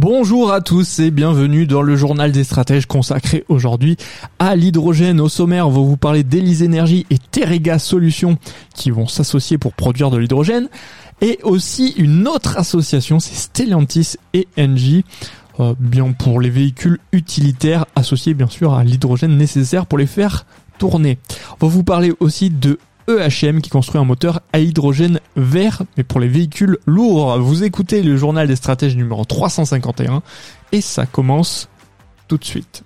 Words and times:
Bonjour 0.00 0.52
à 0.52 0.60
tous 0.60 1.00
et 1.00 1.10
bienvenue 1.10 1.66
dans 1.66 1.82
le 1.82 1.96
journal 1.96 2.30
des 2.30 2.44
stratèges 2.44 2.86
consacré 2.86 3.44
aujourd'hui 3.48 3.96
à 4.38 4.54
l'hydrogène. 4.54 5.20
Au 5.20 5.28
sommaire, 5.28 5.66
on 5.66 5.72
va 5.72 5.80
vous 5.80 5.96
parler 5.96 6.22
d'Elise 6.22 6.62
Energy 6.62 7.04
et 7.10 7.18
Terega 7.18 7.80
Solutions 7.80 8.38
qui 8.76 8.92
vont 8.92 9.08
s'associer 9.08 9.58
pour 9.58 9.72
produire 9.72 10.10
de 10.10 10.16
l'hydrogène. 10.16 10.68
Et 11.20 11.40
aussi 11.42 11.94
une 11.98 12.28
autre 12.28 12.58
association, 12.58 13.18
c'est 13.18 13.34
Stellantis 13.34 14.14
et 14.34 14.46
Engie. 14.56 15.04
Euh, 15.58 15.74
bien 15.80 16.12
pour 16.12 16.40
les 16.40 16.50
véhicules 16.50 17.00
utilitaires 17.10 17.84
associés 17.96 18.34
bien 18.34 18.46
sûr 18.46 18.74
à 18.74 18.84
l'hydrogène 18.84 19.36
nécessaire 19.36 19.86
pour 19.86 19.98
les 19.98 20.06
faire 20.06 20.46
tourner. 20.78 21.18
On 21.60 21.66
va 21.66 21.72
vous 21.72 21.82
parler 21.82 22.12
aussi 22.20 22.50
de 22.50 22.78
EHM 23.08 23.60
qui 23.62 23.70
construit 23.70 24.00
un 24.00 24.04
moteur 24.04 24.40
à 24.52 24.58
hydrogène 24.58 25.20
vert 25.36 25.82
mais 25.96 26.04
pour 26.04 26.20
les 26.20 26.28
véhicules 26.28 26.78
lourds. 26.86 27.40
Vous 27.40 27.64
écoutez 27.64 28.02
le 28.02 28.16
journal 28.16 28.46
des 28.46 28.56
stratèges 28.56 28.96
numéro 28.96 29.24
351 29.24 30.22
et 30.72 30.80
ça 30.80 31.06
commence 31.06 31.68
tout 32.28 32.36
de 32.36 32.44
suite. 32.44 32.84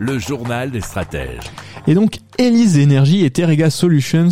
Le 0.00 0.18
journal 0.18 0.70
des 0.70 0.80
stratèges. 0.80 1.50
Et 1.86 1.94
donc, 1.94 2.20
Elise 2.38 2.78
Energy 2.78 3.24
et 3.24 3.30
Terega 3.30 3.68
Solutions 3.68 4.28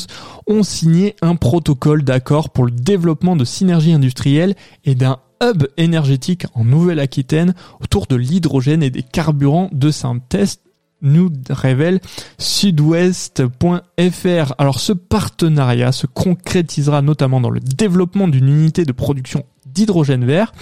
ont 0.46 0.62
signé 0.62 1.16
un 1.22 1.34
protocole 1.34 2.04
d'accord 2.04 2.50
pour 2.50 2.64
le 2.66 2.70
développement 2.70 3.34
de 3.34 3.44
synergies 3.44 3.92
industrielles 3.92 4.54
et 4.84 4.94
d'un 4.94 5.18
hub 5.42 5.64
énergétique 5.76 6.46
en 6.54 6.64
Nouvelle-Aquitaine 6.64 7.54
autour 7.82 8.06
de 8.06 8.14
l'hydrogène 8.14 8.82
et 8.82 8.90
des 8.90 9.02
carburants 9.02 9.68
de 9.72 9.90
synthèse 9.90 10.60
nous 11.02 11.30
révèle 11.50 12.00
sudouest.fr. 12.38 13.44
Alors 14.58 14.80
ce 14.80 14.92
partenariat 14.92 15.92
se 15.92 16.06
concrétisera 16.06 17.02
notamment 17.02 17.40
dans 17.40 17.50
le 17.50 17.60
développement 17.60 18.28
d'une 18.28 18.48
unité 18.48 18.84
de 18.84 18.92
production 18.92 19.44
d'hydrogène 19.76 20.24
vert 20.24 20.52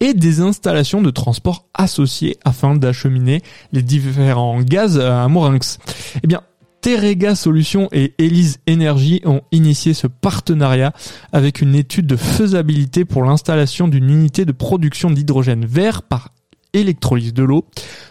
et 0.00 0.14
des 0.14 0.40
installations 0.40 1.02
de 1.02 1.10
transport 1.10 1.64
associées 1.74 2.36
afin 2.44 2.76
d'acheminer 2.76 3.42
les 3.72 3.82
différents 3.82 4.60
gaz 4.60 5.00
à 5.00 5.26
Morinx. 5.26 5.78
Eh 6.22 6.26
bien, 6.26 6.42
Terega 6.82 7.34
Solutions 7.34 7.88
et 7.90 8.14
Elise 8.18 8.58
Energy 8.70 9.20
ont 9.24 9.40
initié 9.50 9.94
ce 9.94 10.06
partenariat 10.06 10.92
avec 11.32 11.60
une 11.60 11.74
étude 11.74 12.06
de 12.06 12.16
faisabilité 12.16 13.04
pour 13.04 13.24
l'installation 13.24 13.88
d'une 13.88 14.10
unité 14.10 14.44
de 14.44 14.52
production 14.52 15.10
d'hydrogène 15.10 15.64
vert 15.64 16.02
par 16.02 16.28
électrolyse 16.74 17.32
de 17.32 17.42
l'eau 17.42 17.64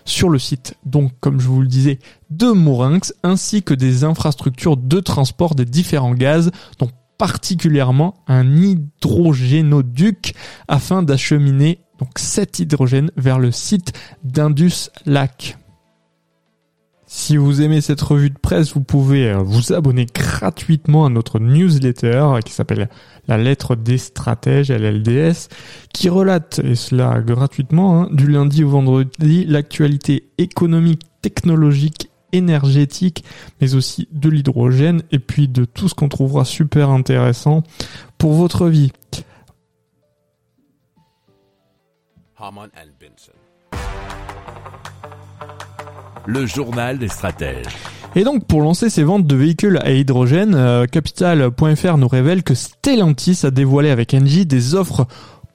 sur 0.03 0.29
le 0.29 0.39
site, 0.39 0.73
donc 0.83 1.11
comme 1.21 1.39
je 1.39 1.47
vous 1.47 1.61
le 1.61 1.67
disais, 1.67 1.99
de 2.31 2.47
Morinx, 2.47 3.13
ainsi 3.23 3.61
que 3.61 3.75
des 3.75 4.03
infrastructures 4.03 4.75
de 4.75 4.99
transport 4.99 5.53
des 5.55 5.63
différents 5.63 6.15
gaz, 6.15 6.51
dont 6.79 6.89
particulièrement 7.17 8.15
un 8.27 8.55
hydrogénoduc 8.55 10.33
afin 10.67 11.03
d'acheminer 11.03 11.79
donc 11.99 12.11
cet 12.17 12.59
hydrogène 12.59 13.11
vers 13.17 13.39
le 13.39 13.51
site 13.51 13.93
d'Indus 14.23 14.89
Lac. 15.05 15.57
Si 17.09 17.37
vous 17.37 17.61
aimez 17.61 17.79
cette 17.79 18.01
revue 18.01 18.29
de 18.29 18.37
presse, 18.37 18.73
vous 18.73 18.83
pouvez 18.83 19.29
euh, 19.29 19.37
vous 19.37 19.71
abonner 19.71 20.05
gratuitement 20.13 21.05
à 21.05 21.09
notre 21.09 21.39
newsletter 21.39 22.39
qui 22.43 22.51
s'appelle 22.51 22.89
La 23.29 23.37
lettre 23.37 23.77
des 23.77 23.97
stratèges, 23.97 24.71
LLDS, 24.71 25.47
qui 25.93 26.09
relate, 26.09 26.59
et 26.59 26.75
cela 26.75 27.21
gratuitement, 27.21 28.01
hein, 28.01 28.09
du 28.11 28.27
lundi 28.27 28.65
au 28.65 28.69
vendredi, 28.69 29.45
l'actualité 29.45 30.27
économique, 30.37 31.03
technologique, 31.21 32.09
énergétique, 32.33 33.23
mais 33.61 33.75
aussi 33.75 34.07
de 34.11 34.29
l'hydrogène, 34.29 35.03
et 35.11 35.19
puis 35.19 35.47
de 35.47 35.65
tout 35.65 35.87
ce 35.87 35.95
qu'on 35.95 36.09
trouvera 36.09 36.45
super 36.45 36.89
intéressant 36.89 37.63
pour 38.17 38.33
votre 38.33 38.67
vie. 38.67 38.91
Le 46.25 46.45
journal 46.45 46.99
des 46.99 47.07
stratèges. 47.07 47.65
Et 48.15 48.23
donc 48.23 48.45
pour 48.45 48.61
lancer 48.61 48.89
ses 48.89 49.03
ventes 49.03 49.27
de 49.27 49.35
véhicules 49.35 49.79
à 49.83 49.91
hydrogène, 49.91 50.55
euh, 50.55 50.85
Capital.fr 50.85 51.97
nous 51.97 52.07
révèle 52.07 52.43
que 52.43 52.55
Stellantis 52.55 53.41
a 53.43 53.51
dévoilé 53.51 53.89
avec 53.89 54.13
Engie 54.13 54.45
des 54.45 54.75
offres 54.75 55.07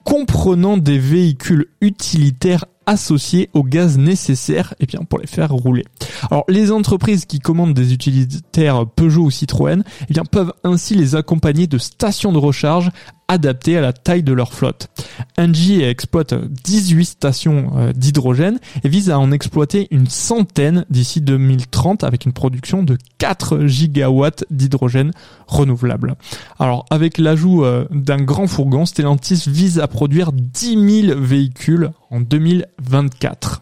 comprenant 0.03 0.77
des 0.77 0.99
véhicules 0.99 1.67
utilitaires 1.81 2.65
associés 2.85 3.49
au 3.53 3.63
gaz 3.63 3.97
nécessaire 3.97 4.73
et 4.79 4.85
bien, 4.85 5.01
pour 5.03 5.19
les 5.19 5.27
faire 5.27 5.51
rouler. 5.51 5.85
Alors 6.31 6.43
les 6.47 6.71
entreprises 6.71 7.25
qui 7.25 7.39
commandent 7.39 7.73
des 7.73 7.93
utilitaires 7.93 8.85
Peugeot 8.87 9.23
ou 9.23 9.31
Citroën 9.31 9.83
eh 10.09 10.13
bien, 10.13 10.23
peuvent 10.23 10.53
ainsi 10.63 10.95
les 10.95 11.15
accompagner 11.15 11.67
de 11.67 11.77
stations 11.77 12.31
de 12.31 12.37
recharge 12.37 12.91
adaptées 13.27 13.77
à 13.77 13.81
la 13.81 13.93
taille 13.93 14.23
de 14.23 14.33
leur 14.33 14.53
flotte. 14.53 14.89
Engie 15.37 15.81
exploite 15.81 16.33
18 16.33 17.05
stations 17.05 17.71
euh, 17.75 17.93
d'hydrogène 17.93 18.59
et 18.83 18.89
vise 18.89 19.09
à 19.09 19.19
en 19.19 19.31
exploiter 19.31 19.87
une 19.91 20.07
centaine 20.07 20.85
d'ici 20.89 21.21
2030 21.21 22.03
avec 22.03 22.25
une 22.25 22.33
production 22.33 22.83
de 22.83 22.97
4 23.17 23.65
gigawatts 23.65 24.45
d'hydrogène 24.51 25.11
renouvelable. 25.47 26.15
Alors 26.59 26.85
avec 26.89 27.17
l'ajout 27.17 27.63
euh, 27.63 27.87
d'un 27.91 28.21
grand 28.21 28.47
fourgon, 28.47 28.85
Stellantis 28.85 29.43
vise 29.47 29.79
à 29.79 29.87
produire 29.87 30.31
10 30.31 31.07
000 31.07 31.19
véhicules 31.19 31.91
en 32.11 32.19
2024. 32.19 33.61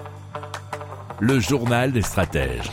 Le 1.23 1.39
journal 1.39 1.91
des 1.91 2.01
stratèges. 2.01 2.71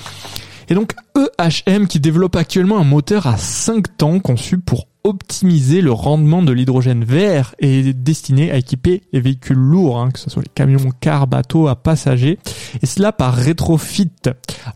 Et 0.70 0.74
donc 0.74 0.94
EHM 1.14 1.86
qui 1.86 2.00
développe 2.00 2.34
actuellement 2.34 2.78
un 2.78 2.84
moteur 2.84 3.26
à 3.26 3.36
5 3.36 3.98
temps 3.98 4.20
conçu 4.20 4.56
pour 4.56 4.88
optimiser 5.04 5.82
le 5.82 5.92
rendement 5.92 6.42
de 6.42 6.50
l'hydrogène 6.52 7.04
vert 7.04 7.54
et 7.58 7.92
destiné 7.92 8.50
à 8.50 8.56
équiper 8.56 9.02
les 9.12 9.20
véhicules 9.20 9.58
lourds, 9.58 9.98
hein, 9.98 10.10
que 10.10 10.18
ce 10.18 10.30
soit 10.30 10.42
les 10.42 10.50
camions, 10.54 10.90
cars, 10.98 11.26
bateaux 11.26 11.68
à 11.68 11.76
passagers, 11.76 12.38
et 12.80 12.86
cela 12.86 13.12
par 13.12 13.36
Retrofit. 13.36 14.12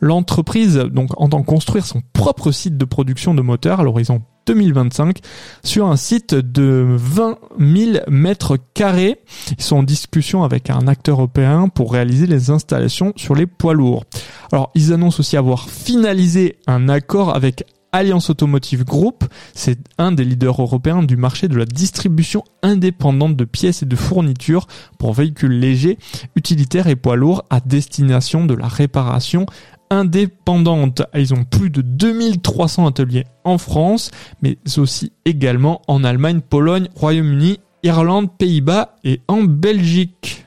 L'entreprise 0.01 0.77
donc 0.77 1.19
entend 1.19 1.43
construire 1.43 1.87
son 1.87 2.03
propre 2.13 2.53
site 2.53 2.77
de 2.77 2.85
production 2.85 3.33
de 3.33 3.41
moteurs 3.41 3.81
à 3.81 3.85
l'horizon 3.85 4.21
2025 4.47 5.19
sur 5.65 5.89
un 5.89 5.97
site 5.97 6.35
de 6.35 6.87
20 6.89 7.39
000 7.59 7.99
mètres 8.09 8.59
carrés. 8.75 9.21
Ils 9.59 9.63
sont 9.63 9.77
en 9.77 9.83
discussion 9.83 10.43
avec 10.45 10.71
un 10.71 10.87
acteur 10.89 11.17
européen 11.17 11.69
pour 11.69 11.93
réaliser 11.93 12.27
les 12.27 12.51
installations 12.51 13.13
sur 13.17 13.35
les 13.35 13.47
poids 13.47 13.75
lourds. 13.75 14.05
Alors, 14.53 14.71
ils 14.75 14.93
annoncent 14.93 15.21
aussi 15.21 15.37
avoir 15.37 15.69
finalisé 15.69 16.57
un 16.67 16.89
accord 16.89 17.35
avec 17.35 17.65
Alliance 17.95 18.31
Automotive 18.31 18.85
Group, 18.85 19.25
c'est 19.53 19.79
un 19.99 20.13
des 20.13 20.25
leaders 20.25 20.63
européens 20.63 21.03
du 21.03 21.19
marché 21.19 21.47
de 21.47 21.57
la 21.57 21.67
distribution 21.67 22.43
indépendante 22.63 23.37
de 23.37 23.45
pièces 23.45 23.83
et 23.83 23.87
de 23.87 23.97
fournitures 23.97 24.67
pour 24.99 25.13
véhicules 25.13 25.59
légers, 25.59 25.99
utilitaires 26.35 26.87
et 26.87 26.97
poids 26.97 27.17
lourds 27.17 27.45
à 27.51 27.61
destination 27.61 28.47
de 28.47 28.55
la 28.55 28.67
réparation 28.67 29.45
indépendante. 29.93 31.03
Ils 31.15 31.35
ont 31.35 31.45
plus 31.45 31.71
de 31.71 31.83
2300 31.83 32.87
ateliers 32.87 33.25
en 33.45 33.59
France, 33.59 34.11
mais 34.41 34.59
aussi 34.79 35.13
également 35.25 35.83
en 35.87 36.03
Allemagne, 36.03 36.41
Pologne, 36.41 36.89
Royaume-Uni, 36.97 37.61
Irlande, 37.83 38.31
Pays-Bas 38.37 38.97
et 39.05 39.21
en 39.29 39.43
Belgique. 39.43 40.47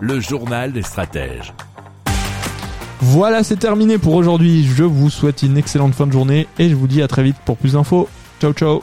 Le 0.00 0.20
journal 0.20 0.72
des 0.72 0.82
stratèges. 0.82 1.52
Voilà, 3.00 3.42
c'est 3.42 3.56
terminé 3.56 3.98
pour 3.98 4.14
aujourd'hui. 4.14 4.64
Je 4.64 4.84
vous 4.84 5.08
souhaite 5.08 5.42
une 5.42 5.56
excellente 5.56 5.94
fin 5.94 6.06
de 6.06 6.12
journée 6.12 6.46
et 6.58 6.68
je 6.68 6.74
vous 6.74 6.86
dis 6.86 7.02
à 7.02 7.08
très 7.08 7.22
vite 7.22 7.36
pour 7.44 7.56
plus 7.56 7.72
d'infos. 7.72 8.08
Ciao 8.40 8.52
ciao 8.52 8.82